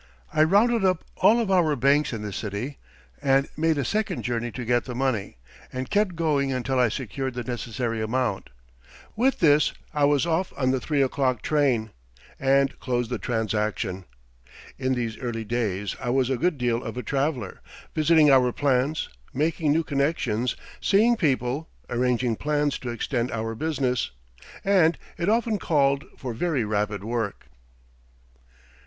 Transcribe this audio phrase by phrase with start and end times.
[0.33, 2.79] I rounded up all of our banks in the city,
[3.21, 5.37] and made a second journey to get the money,
[5.71, 8.49] and kept going until I secured the necessary amount.
[9.15, 11.91] With this I was off on the three o'clock train,
[12.39, 14.05] and closed the transaction.
[14.79, 17.61] In these early days I was a good deal of a traveller,
[17.93, 24.09] visiting our plants, making new connections, seeing people, arranging plans to extend our business
[24.65, 27.49] and it often called for very rapid work.